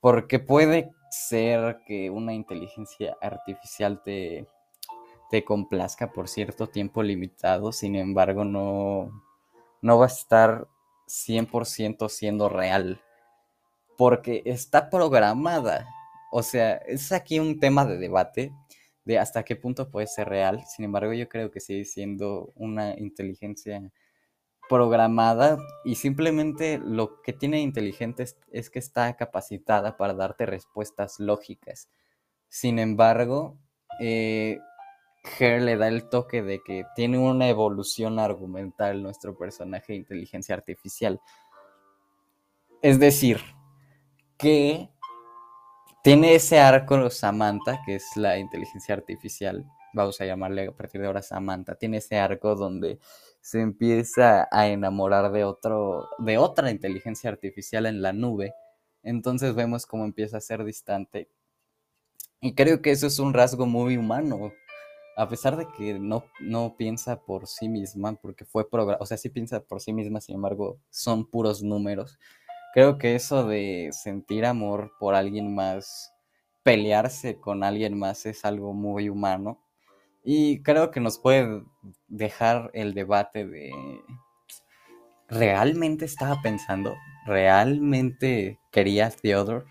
Porque 0.00 0.38
puede 0.38 0.92
ser 1.14 1.80
que 1.86 2.10
una 2.10 2.34
inteligencia 2.34 3.16
artificial 3.20 4.02
te, 4.02 4.46
te 5.30 5.44
complazca 5.44 6.12
por 6.12 6.28
cierto 6.28 6.68
tiempo 6.68 7.02
limitado, 7.02 7.72
sin 7.72 7.96
embargo 7.96 8.44
no, 8.44 9.22
no 9.82 9.98
va 9.98 10.04
a 10.04 10.08
estar 10.08 10.68
100% 11.06 12.08
siendo 12.08 12.48
real, 12.48 13.00
porque 13.96 14.42
está 14.44 14.90
programada. 14.90 15.86
O 16.32 16.42
sea, 16.42 16.76
es 16.86 17.12
aquí 17.12 17.38
un 17.38 17.60
tema 17.60 17.84
de 17.84 17.98
debate 17.98 18.52
de 19.04 19.18
hasta 19.18 19.44
qué 19.44 19.56
punto 19.56 19.90
puede 19.90 20.06
ser 20.06 20.28
real, 20.28 20.64
sin 20.66 20.86
embargo 20.86 21.12
yo 21.12 21.28
creo 21.28 21.50
que 21.50 21.60
sigue 21.60 21.84
siendo 21.84 22.52
una 22.54 22.98
inteligencia 22.98 23.92
programada 24.68 25.58
y 25.84 25.96
simplemente 25.96 26.78
lo 26.78 27.20
que 27.22 27.32
tiene 27.32 27.60
inteligente 27.60 28.24
es, 28.50 28.70
que 28.70 28.78
está 28.78 29.14
capacitada 29.16 29.96
para 29.96 30.14
darte 30.14 30.46
respuestas 30.46 31.20
lógicas. 31.20 31.88
Sin 32.48 32.78
embargo, 32.78 33.58
eh, 34.00 34.58
le 35.40 35.76
da 35.76 35.88
el 35.88 36.08
toque 36.08 36.42
de 36.42 36.62
que 36.62 36.84
tiene 36.94 37.18
una 37.18 37.48
evolución 37.48 38.18
argumental 38.18 39.02
nuestro 39.02 39.36
personaje 39.36 39.92
de 39.92 39.98
inteligencia 39.98 40.54
artificial. 40.54 41.20
Es 42.82 42.98
decir, 42.98 43.40
que 44.36 44.90
tiene 46.02 46.34
ese 46.34 46.60
arco 46.60 47.08
Samantha, 47.10 47.80
que 47.84 47.96
es 47.96 48.04
la 48.16 48.38
inteligencia 48.38 48.94
artificial, 48.94 49.64
vamos 49.94 50.20
a 50.20 50.26
llamarle 50.26 50.68
a 50.68 50.72
partir 50.72 51.00
de 51.00 51.06
ahora 51.06 51.22
Samantha, 51.22 51.76
tiene 51.76 51.98
ese 51.98 52.18
arco 52.18 52.54
donde 52.54 52.98
se 53.44 53.60
empieza 53.60 54.48
a 54.50 54.68
enamorar 54.68 55.30
de 55.30 55.44
otro, 55.44 56.08
de 56.16 56.38
otra 56.38 56.70
inteligencia 56.70 57.28
artificial 57.28 57.84
en 57.84 58.00
la 58.00 58.14
nube. 58.14 58.54
Entonces 59.02 59.54
vemos 59.54 59.84
cómo 59.84 60.06
empieza 60.06 60.38
a 60.38 60.40
ser 60.40 60.64
distante. 60.64 61.28
Y 62.40 62.54
creo 62.54 62.80
que 62.80 62.90
eso 62.90 63.06
es 63.06 63.18
un 63.18 63.34
rasgo 63.34 63.66
muy 63.66 63.98
humano. 63.98 64.50
A 65.18 65.28
pesar 65.28 65.58
de 65.58 65.68
que 65.76 65.98
no, 65.98 66.24
no 66.40 66.74
piensa 66.78 67.20
por 67.20 67.46
sí 67.46 67.68
misma, 67.68 68.14
porque 68.14 68.46
fue 68.46 68.68
programada, 68.70 69.02
o 69.02 69.06
sea, 69.06 69.18
sí 69.18 69.28
piensa 69.28 69.60
por 69.60 69.82
sí 69.82 69.92
misma, 69.92 70.22
sin 70.22 70.36
embargo, 70.36 70.78
son 70.88 71.28
puros 71.30 71.62
números. 71.62 72.18
Creo 72.72 72.96
que 72.96 73.14
eso 73.14 73.46
de 73.46 73.90
sentir 73.92 74.46
amor 74.46 74.92
por 74.98 75.14
alguien 75.14 75.54
más, 75.54 76.14
pelearse 76.62 77.38
con 77.40 77.62
alguien 77.62 77.98
más 77.98 78.24
es 78.24 78.46
algo 78.46 78.72
muy 78.72 79.10
humano 79.10 79.63
y 80.24 80.62
creo 80.62 80.90
que 80.90 81.00
nos 81.00 81.18
puede 81.18 81.62
dejar 82.08 82.70
el 82.72 82.94
debate 82.94 83.46
de, 83.46 83.70
¿realmente 85.28 86.06
estaba 86.06 86.40
pensando? 86.42 86.94
¿Realmente 87.26 88.58
quería 88.72 89.10
Theodore? 89.10 89.66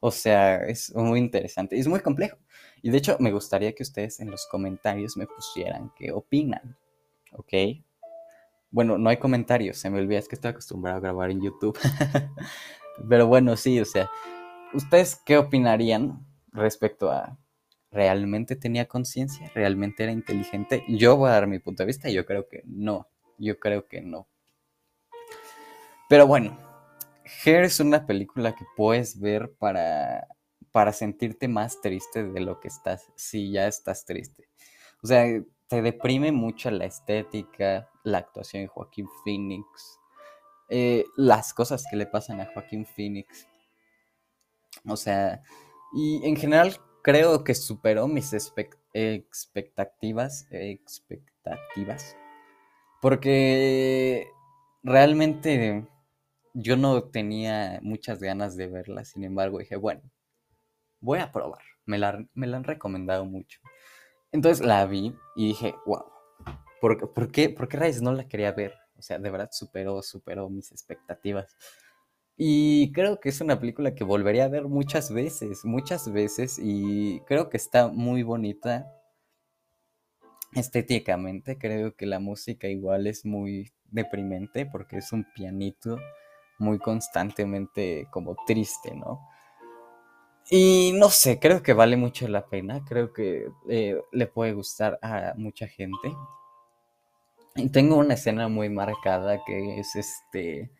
O 0.00 0.10
sea, 0.10 0.56
es 0.66 0.94
muy 0.94 1.18
interesante. 1.18 1.78
Es 1.78 1.88
muy 1.88 2.00
complejo. 2.00 2.36
Y 2.82 2.90
de 2.90 2.98
hecho, 2.98 3.16
me 3.20 3.32
gustaría 3.32 3.74
que 3.74 3.82
ustedes 3.82 4.20
en 4.20 4.30
los 4.30 4.46
comentarios 4.50 5.16
me 5.16 5.26
pusieran 5.26 5.92
qué 5.96 6.12
opinan. 6.12 6.76
¿Ok? 7.32 7.52
Bueno, 8.70 8.98
no 8.98 9.08
hay 9.08 9.16
comentarios. 9.16 9.78
Se 9.78 9.88
me 9.88 9.98
olvida, 9.98 10.18
es 10.18 10.28
que 10.28 10.36
estoy 10.36 10.50
acostumbrado 10.50 10.98
a 10.98 11.00
grabar 11.00 11.30
en 11.30 11.40
YouTube. 11.40 11.78
Pero 13.08 13.26
bueno, 13.26 13.56
sí, 13.56 13.80
o 13.80 13.84
sea, 13.86 14.10
¿ustedes 14.74 15.16
qué 15.24 15.38
opinarían 15.38 16.26
respecto 16.52 17.10
a 17.10 17.38
¿realmente 17.90 18.56
tenía 18.56 18.86
conciencia? 18.86 19.50
¿Realmente 19.54 20.02
era 20.02 20.12
inteligente? 20.12 20.84
Yo 20.88 21.16
voy 21.16 21.30
a 21.30 21.32
dar 21.32 21.46
mi 21.46 21.58
punto 21.58 21.82
de 21.82 21.88
vista 21.88 22.08
yo 22.10 22.24
creo 22.24 22.48
que 22.48 22.62
no. 22.66 23.08
Yo 23.38 23.58
creo 23.58 23.86
que 23.86 24.00
no. 24.02 24.28
Pero 26.08 26.26
bueno, 26.26 26.58
Hair 27.44 27.64
es 27.64 27.80
una 27.80 28.06
película 28.06 28.54
que 28.54 28.64
puedes 28.76 29.18
ver 29.18 29.52
para, 29.58 30.26
para 30.72 30.92
sentirte 30.92 31.48
más 31.48 31.80
triste 31.80 32.24
de 32.24 32.40
lo 32.40 32.60
que 32.60 32.68
estás, 32.68 33.10
si 33.16 33.52
ya 33.52 33.66
estás 33.66 34.04
triste. 34.04 34.48
O 35.02 35.06
sea, 35.06 35.24
te 35.68 35.82
deprime 35.82 36.32
mucho 36.32 36.70
la 36.70 36.84
estética, 36.84 37.88
la 38.02 38.18
actuación 38.18 38.64
de 38.64 38.68
Joaquín 38.68 39.08
Phoenix, 39.24 40.00
eh, 40.68 41.04
las 41.16 41.54
cosas 41.54 41.84
que 41.88 41.96
le 41.96 42.06
pasan 42.06 42.40
a 42.40 42.46
Joaquín 42.46 42.84
Phoenix. 42.84 43.46
O 44.84 44.96
sea, 44.96 45.42
y 45.94 46.26
en 46.26 46.36
general 46.36 46.80
creo 47.02 47.44
que 47.44 47.54
superó 47.54 48.08
mis 48.08 48.32
expectativas, 48.32 50.46
expectativas, 50.50 52.16
porque 53.00 54.28
realmente 54.82 55.86
yo 56.54 56.76
no 56.76 57.04
tenía 57.04 57.78
muchas 57.82 58.20
ganas 58.20 58.56
de 58.56 58.66
verla, 58.66 59.04
sin 59.04 59.24
embargo 59.24 59.58
dije, 59.58 59.76
bueno, 59.76 60.02
voy 61.00 61.20
a 61.20 61.32
probar, 61.32 61.62
me 61.86 61.98
la, 61.98 62.26
me 62.34 62.46
la 62.46 62.58
han 62.58 62.64
recomendado 62.64 63.24
mucho. 63.24 63.60
Entonces 64.32 64.64
la 64.64 64.86
vi 64.86 65.16
y 65.36 65.48
dije, 65.48 65.74
wow, 65.86 66.04
¿por, 66.80 67.12
¿por 67.12 67.32
qué, 67.32 67.48
¿por 67.48 67.68
qué 67.68 67.92
no 68.00 68.12
la 68.12 68.28
quería 68.28 68.52
ver? 68.52 68.74
O 68.96 69.02
sea, 69.02 69.18
de 69.18 69.30
verdad 69.30 69.48
superó, 69.52 70.02
superó 70.02 70.48
mis 70.50 70.70
expectativas. 70.72 71.56
Y 72.42 72.90
creo 72.92 73.20
que 73.20 73.28
es 73.28 73.42
una 73.42 73.60
película 73.60 73.94
que 73.94 74.02
volvería 74.02 74.46
a 74.46 74.48
ver 74.48 74.66
muchas 74.66 75.12
veces, 75.12 75.62
muchas 75.66 76.10
veces, 76.10 76.58
y 76.58 77.20
creo 77.26 77.50
que 77.50 77.58
está 77.58 77.88
muy 77.88 78.22
bonita 78.22 78.90
estéticamente. 80.54 81.58
Creo 81.58 81.94
que 81.94 82.06
la 82.06 82.18
música 82.18 82.66
igual 82.66 83.06
es 83.06 83.26
muy 83.26 83.70
deprimente 83.90 84.64
porque 84.64 84.96
es 84.96 85.12
un 85.12 85.26
pianito 85.34 85.98
muy 86.58 86.78
constantemente 86.78 88.08
como 88.10 88.34
triste, 88.46 88.94
¿no? 88.94 89.20
Y 90.50 90.92
no 90.94 91.10
sé, 91.10 91.38
creo 91.38 91.62
que 91.62 91.74
vale 91.74 91.98
mucho 91.98 92.26
la 92.26 92.46
pena, 92.46 92.82
creo 92.88 93.12
que 93.12 93.50
eh, 93.68 94.00
le 94.12 94.26
puede 94.28 94.54
gustar 94.54 94.98
a 95.02 95.34
mucha 95.36 95.66
gente. 95.68 96.10
Y 97.56 97.68
tengo 97.68 97.96
una 97.96 98.14
escena 98.14 98.48
muy 98.48 98.70
marcada 98.70 99.42
que 99.44 99.78
es 99.78 99.94
este 99.94 100.70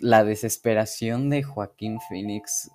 la 0.00 0.24
desesperación 0.24 1.30
de 1.30 1.42
Joaquín 1.42 2.00
Phoenix 2.08 2.70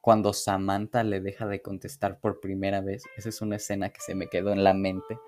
cuando 0.00 0.32
Samantha 0.32 1.04
le 1.04 1.20
deja 1.20 1.46
de 1.46 1.62
contestar 1.62 2.18
por 2.18 2.40
primera 2.40 2.80
vez. 2.80 3.04
Esa 3.16 3.28
es 3.28 3.40
una 3.40 3.56
escena 3.56 3.90
que 3.90 4.00
se 4.00 4.14
me 4.14 4.28
quedó 4.28 4.52
en 4.52 4.64
la 4.64 4.74
mente. 4.74 5.18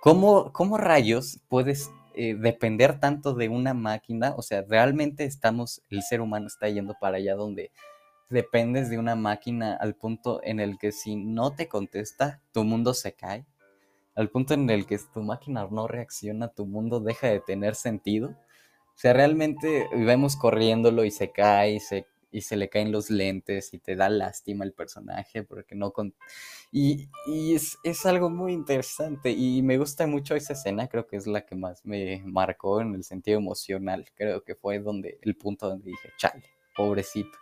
¿Cómo, 0.00 0.52
cómo 0.52 0.78
rayos 0.78 1.40
puedes 1.48 1.90
eh, 2.14 2.34
depender 2.34 3.00
tanto 3.00 3.34
de 3.34 3.48
una 3.48 3.74
máquina? 3.74 4.34
O 4.36 4.42
sea, 4.42 4.64
realmente 4.68 5.24
estamos, 5.24 5.82
el 5.90 6.02
ser 6.02 6.20
humano 6.20 6.46
está 6.46 6.68
yendo 6.68 6.94
para 7.00 7.16
allá 7.16 7.34
donde 7.34 7.70
dependes 8.30 8.90
de 8.90 8.98
una 8.98 9.16
máquina 9.16 9.74
al 9.74 9.94
punto 9.94 10.40
en 10.44 10.60
el 10.60 10.78
que 10.78 10.92
si 10.92 11.16
no 11.16 11.54
te 11.54 11.68
contesta, 11.68 12.40
tu 12.52 12.64
mundo 12.64 12.94
se 12.94 13.12
cae. 13.12 13.44
Al 14.14 14.30
punto 14.30 14.54
en 14.54 14.68
el 14.70 14.86
que 14.86 14.98
tu 15.12 15.22
máquina 15.22 15.66
no 15.70 15.88
reacciona, 15.88 16.48
tu 16.48 16.66
mundo 16.66 17.00
deja 17.00 17.28
de 17.28 17.40
tener 17.40 17.74
sentido. 17.74 18.34
O 18.98 19.00
sea, 19.00 19.12
realmente 19.12 19.88
vemos 19.92 20.34
corriéndolo 20.34 21.04
y 21.04 21.12
se 21.12 21.30
cae 21.30 21.74
y 21.74 21.78
se, 21.78 22.08
y 22.32 22.40
se 22.40 22.56
le 22.56 22.68
caen 22.68 22.90
los 22.90 23.10
lentes 23.10 23.72
y 23.72 23.78
te 23.78 23.94
da 23.94 24.08
lástima 24.08 24.64
el 24.64 24.72
personaje 24.72 25.44
porque 25.44 25.76
no... 25.76 25.92
Con... 25.92 26.16
Y, 26.72 27.08
y 27.24 27.54
es, 27.54 27.78
es, 27.84 28.04
algo 28.06 28.28
muy 28.28 28.52
interesante 28.52 29.30
y 29.30 29.62
me 29.62 29.78
gusta 29.78 30.08
mucho 30.08 30.34
esa 30.34 30.54
escena, 30.54 30.88
creo 30.88 31.06
que 31.06 31.14
es 31.14 31.28
la 31.28 31.46
que 31.46 31.54
más 31.54 31.84
me 31.84 32.24
marcó 32.24 32.80
en 32.80 32.92
el 32.96 33.04
sentido 33.04 33.38
emocional, 33.38 34.04
creo 34.16 34.42
que 34.42 34.56
fue 34.56 34.80
donde 34.80 35.20
el 35.22 35.36
punto 35.36 35.68
donde 35.68 35.90
dije, 35.90 36.08
chale, 36.16 36.50
pobrecito. 36.74 37.38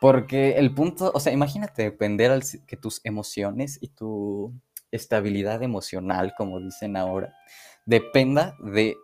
Porque 0.00 0.58
el 0.58 0.72
punto, 0.72 1.10
o 1.12 1.18
sea, 1.18 1.32
imagínate 1.32 1.82
depender 1.82 2.30
al, 2.30 2.44
que 2.68 2.76
tus 2.76 3.00
emociones 3.02 3.80
y 3.80 3.88
tu 3.88 4.54
estabilidad 4.92 5.60
emocional, 5.64 6.34
como 6.38 6.60
dicen 6.60 6.96
ahora, 6.96 7.34
dependa 7.84 8.56
de 8.60 8.96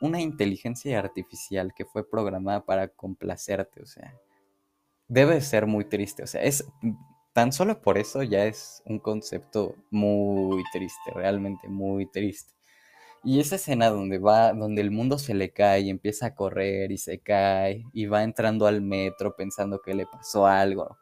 una 0.00 0.20
inteligencia 0.20 0.98
artificial 0.98 1.72
que 1.74 1.84
fue 1.84 2.08
programada 2.08 2.64
para 2.64 2.88
complacerte, 2.88 3.82
o 3.82 3.86
sea, 3.86 4.14
debe 5.08 5.40
ser 5.40 5.66
muy 5.66 5.84
triste, 5.84 6.22
o 6.22 6.26
sea, 6.26 6.42
es 6.42 6.64
tan 7.32 7.52
solo 7.52 7.80
por 7.80 7.98
eso 7.98 8.22
ya 8.22 8.44
es 8.46 8.82
un 8.86 8.98
concepto 8.98 9.74
muy 9.90 10.62
triste, 10.72 11.10
realmente 11.14 11.68
muy 11.68 12.06
triste. 12.06 12.54
Y 13.22 13.38
esa 13.38 13.56
escena 13.56 13.90
donde 13.90 14.18
va, 14.18 14.52
donde 14.54 14.80
el 14.80 14.90
mundo 14.90 15.18
se 15.18 15.34
le 15.34 15.52
cae 15.52 15.80
y 15.80 15.90
empieza 15.90 16.26
a 16.26 16.34
correr 16.34 16.90
y 16.90 16.96
se 16.96 17.18
cae 17.20 17.84
y 17.92 18.06
va 18.06 18.22
entrando 18.22 18.66
al 18.66 18.80
metro 18.80 19.36
pensando 19.36 19.82
que 19.82 19.94
le 19.94 20.06
pasó 20.06 20.46
algo. 20.46 20.96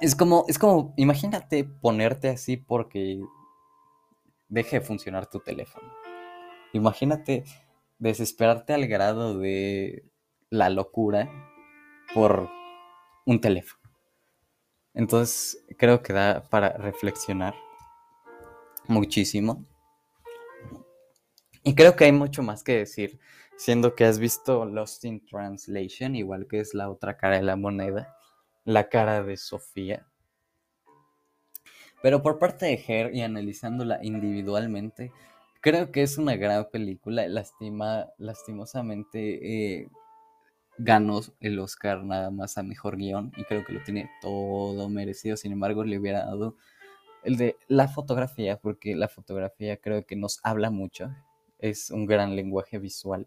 Es 0.00 0.14
como, 0.14 0.44
es 0.46 0.58
como, 0.58 0.94
imagínate 0.96 1.64
ponerte 1.64 2.28
así 2.28 2.56
porque 2.56 3.20
deje 4.48 4.80
de 4.80 4.86
funcionar 4.86 5.28
tu 5.28 5.40
teléfono. 5.40 5.92
Imagínate 6.72 7.44
desesperarte 7.98 8.74
al 8.74 8.86
grado 8.86 9.38
de 9.38 10.04
la 10.50 10.70
locura 10.70 11.30
por 12.14 12.48
un 13.26 13.40
teléfono. 13.40 13.82
Entonces 14.94 15.64
creo 15.76 16.02
que 16.02 16.12
da 16.12 16.42
para 16.50 16.70
reflexionar 16.70 17.54
muchísimo. 18.86 19.64
Y 21.62 21.74
creo 21.74 21.94
que 21.96 22.04
hay 22.04 22.12
mucho 22.12 22.42
más 22.42 22.64
que 22.64 22.78
decir, 22.78 23.20
siendo 23.56 23.94
que 23.94 24.04
has 24.04 24.18
visto 24.18 24.64
Lost 24.64 25.04
in 25.04 25.24
Translation, 25.26 26.16
igual 26.16 26.46
que 26.48 26.60
es 26.60 26.72
la 26.72 26.88
otra 26.90 27.16
cara 27.16 27.36
de 27.36 27.42
la 27.42 27.56
moneda, 27.56 28.16
la 28.64 28.88
cara 28.88 29.22
de 29.22 29.36
Sofía. 29.36 30.06
Pero 32.02 32.22
por 32.22 32.38
parte 32.38 32.66
de 32.66 32.82
Her 32.86 33.14
y 33.14 33.22
analizándola 33.22 33.98
individualmente, 34.02 35.12
creo 35.60 35.90
que 35.90 36.02
es 36.02 36.18
una 36.18 36.36
gran 36.36 36.68
película. 36.70 37.26
Lastima, 37.28 38.06
lastimosamente 38.18 39.80
eh, 39.80 39.88
ganó 40.78 41.20
el 41.40 41.58
Oscar 41.58 42.04
nada 42.04 42.30
más 42.30 42.56
a 42.56 42.62
mejor 42.62 42.96
guion 42.96 43.32
y 43.36 43.44
creo 43.44 43.64
que 43.64 43.72
lo 43.72 43.82
tiene 43.82 44.10
todo 44.20 44.88
merecido. 44.88 45.36
Sin 45.36 45.52
embargo, 45.52 45.84
le 45.84 45.98
hubiera 45.98 46.24
dado 46.24 46.56
el 47.24 47.36
de 47.36 47.56
la 47.68 47.88
fotografía, 47.88 48.58
porque 48.58 48.94
la 48.94 49.08
fotografía 49.08 49.76
creo 49.78 50.06
que 50.06 50.16
nos 50.16 50.40
habla 50.44 50.70
mucho. 50.70 51.14
Es 51.58 51.90
un 51.90 52.06
gran 52.06 52.36
lenguaje 52.36 52.78
visual. 52.78 53.26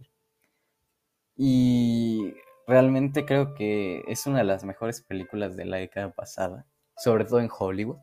Y 1.36 2.34
realmente 2.68 3.26
creo 3.26 3.54
que 3.54 4.04
es 4.08 4.26
una 4.28 4.40
de 4.40 4.44
las 4.46 4.64
mejores 4.64 5.02
películas 5.02 5.56
de 5.56 5.66
la 5.66 5.78
década 5.78 6.12
pasada, 6.12 6.66
sobre 6.98 7.26
todo 7.26 7.40
en 7.40 7.50
Hollywood. 7.52 7.98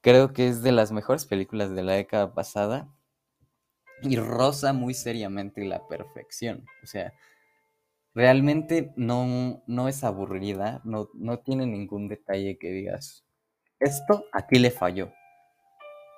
Creo 0.00 0.32
que 0.32 0.48
es 0.48 0.62
de 0.62 0.72
las 0.72 0.92
mejores 0.92 1.26
películas 1.26 1.74
de 1.74 1.82
la 1.82 1.92
década 1.92 2.32
pasada 2.34 2.88
y 4.02 4.16
roza 4.16 4.72
muy 4.72 4.94
seriamente 4.94 5.64
la 5.64 5.86
perfección. 5.88 6.64
O 6.82 6.86
sea, 6.86 7.12
realmente 8.14 8.92
no, 8.96 9.62
no 9.66 9.88
es 9.88 10.04
aburrida, 10.04 10.80
no, 10.84 11.10
no 11.14 11.38
tiene 11.40 11.66
ningún 11.66 12.08
detalle 12.08 12.58
que 12.58 12.70
digas, 12.70 13.24
esto 13.78 14.24
aquí 14.32 14.58
le 14.58 14.70
falló. 14.70 15.12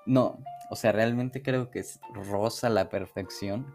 No, 0.06 0.42
o 0.70 0.76
sea, 0.76 0.92
realmente 0.92 1.42
creo 1.42 1.70
que 1.70 1.80
es 1.80 2.00
rosa 2.12 2.68
la 2.68 2.88
perfección 2.88 3.72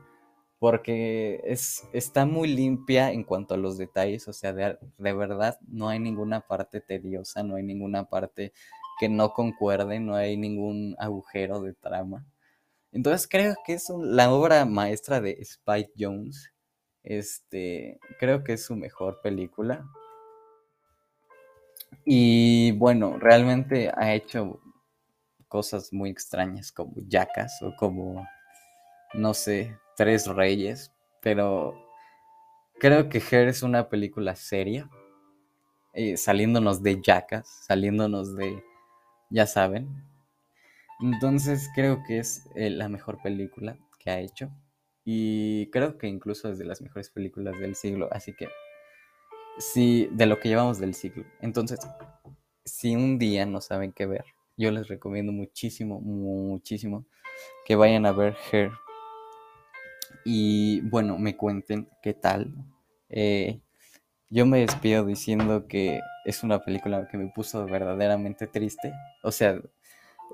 porque 0.60 1.42
es, 1.44 1.88
está 1.94 2.26
muy 2.26 2.48
limpia 2.48 3.12
en 3.12 3.24
cuanto 3.24 3.54
a 3.54 3.58
los 3.58 3.78
detalles, 3.78 4.28
o 4.28 4.34
sea, 4.34 4.54
de, 4.54 4.78
de, 4.98 5.14
verdad 5.14 5.60
no 5.68 5.90
hay 5.90 6.00
ninguna 6.00 6.42
parte 6.42 6.82
tediosa, 6.82 7.44
no 7.44 7.56
hay 7.56 7.64
ninguna 7.64 8.06
parte 8.06 8.54
que 9.00 9.10
no 9.10 9.34
concuerde, 9.34 10.00
no 10.00 10.16
hay 10.16 10.38
ningún 10.38 10.96
agujero 10.98 11.62
de 11.62 11.74
trama. 11.74 12.26
Entonces 12.92 13.28
creo 13.28 13.56
que 13.66 13.74
es 13.74 13.90
un, 13.90 14.16
la 14.16 14.32
obra 14.32 14.66
maestra 14.66 15.22
de 15.22 15.38
Spike 15.42 15.92
Jones. 15.98 16.52
Este, 17.04 18.00
creo 18.20 18.44
que 18.44 18.54
es 18.54 18.66
su 18.66 18.76
mejor 18.76 19.22
película. 19.22 19.86
Y 22.06 22.72
bueno, 22.72 23.18
realmente 23.20 23.92
ha 23.96 24.14
hecho 24.14 24.60
cosas 25.48 25.94
muy 25.94 26.10
extrañas 26.10 26.72
como 26.72 26.96
Jackas 27.08 27.62
o 27.62 27.76
como, 27.76 28.28
no 29.14 29.34
sé, 29.34 29.78
Tres 29.98 30.28
Reyes, 30.28 30.94
pero 31.22 31.74
creo 32.80 33.10
que 33.10 33.18
Her 33.18 33.48
es 33.48 33.64
una 33.64 33.90
película 33.90 34.36
seria, 34.36 34.88
eh, 35.94 36.18
saliéndonos 36.18 36.84
de 36.84 37.02
Jackas, 37.04 37.50
saliéndonos 37.66 38.36
de, 38.36 38.64
ya 39.32 39.48
saben. 39.48 39.90
Entonces 41.02 41.68
creo 41.74 42.04
que 42.08 42.20
es 42.20 42.48
eh, 42.56 42.70
la 42.70 42.90
mejor 42.90 43.20
película 43.24 43.76
que 44.00 44.12
ha 44.12 44.20
hecho 44.20 44.52
y 45.04 45.72
creo 45.72 45.98
que 45.98 46.08
incluso 46.08 46.50
es 46.50 46.60
de 46.60 46.66
las 46.66 46.80
mejores 46.82 47.10
películas 47.10 47.60
del 47.60 47.74
siglo, 47.74 48.08
así 48.12 48.36
que 48.36 48.50
sí, 49.58 50.10
de 50.12 50.28
lo 50.28 50.40
que 50.40 50.50
llevamos 50.50 50.80
del 50.80 50.94
siglo. 50.94 51.26
Entonces, 51.42 51.80
si 52.66 52.96
un 52.96 53.18
día 53.18 53.48
no 53.48 53.62
saben 53.62 53.94
qué 53.94 54.06
ver, 54.06 54.26
yo 54.58 54.70
les 54.70 54.88
recomiendo 54.88 55.32
muchísimo, 55.32 56.00
muchísimo 56.00 57.06
que 57.66 57.76
vayan 57.76 58.06
a 58.06 58.12
ver 58.12 58.36
Her. 58.52 58.72
Y 60.30 60.82
bueno, 60.82 61.18
me 61.18 61.38
cuenten 61.38 61.88
qué 62.04 62.14
tal. 62.14 62.54
Eh, 63.08 63.62
yo 64.30 64.46
me 64.46 64.60
despido 64.60 65.06
diciendo 65.06 65.70
que 65.70 66.02
es 66.26 66.44
una 66.44 66.60
película 66.60 67.08
que 67.08 67.18
me 67.18 67.30
puso 67.30 67.66
verdaderamente 67.66 68.46
triste. 68.46 68.92
O 69.24 69.32
sea, 69.32 69.58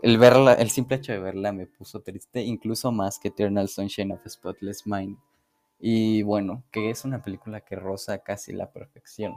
el 0.02 0.18
verla, 0.18 0.56
el 0.56 0.72
simple 0.72 0.96
hecho 0.98 1.12
de 1.12 1.20
verla 1.20 1.52
me 1.52 1.68
puso 1.68 2.02
triste, 2.02 2.42
incluso 2.42 2.92
más 2.92 3.20
que 3.20 3.28
Eternal 3.28 3.70
Sunshine 3.70 4.14
of 4.14 4.26
Spotless 4.26 4.88
Mind. 4.88 5.16
Y 5.78 6.24
bueno, 6.24 6.64
que 6.72 6.90
es 6.90 7.06
una 7.06 7.22
película 7.22 7.62
que 7.62 7.76
roza 7.76 8.18
casi 8.18 8.52
la 8.52 8.72
perfección. 8.72 9.36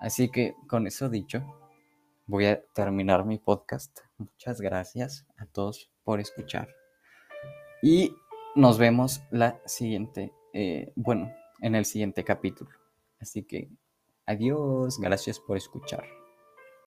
Así 0.00 0.28
que 0.28 0.56
con 0.66 0.88
eso 0.88 1.08
dicho, 1.08 1.44
voy 2.26 2.46
a 2.46 2.64
terminar 2.74 3.24
mi 3.24 3.38
podcast. 3.38 4.00
Muchas 4.18 4.60
gracias 4.60 5.24
a 5.36 5.46
todos 5.46 5.88
por 6.02 6.18
escuchar. 6.18 6.68
Y 7.80 8.12
nos 8.56 8.78
vemos 8.78 9.22
la 9.30 9.60
siguiente, 9.66 10.32
eh, 10.52 10.92
bueno, 10.96 11.30
en 11.60 11.74
el 11.74 11.84
siguiente 11.84 12.24
capítulo. 12.24 12.70
Así 13.20 13.44
que 13.44 13.70
adiós, 14.26 14.98
gracias 14.98 15.38
por 15.38 15.56
escuchar. 15.56 16.04